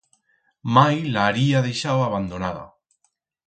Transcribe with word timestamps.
Mai 0.77 0.97
la 1.17 1.27
haría 1.27 1.61
deixau 1.67 2.01
abandonada. 2.09 2.65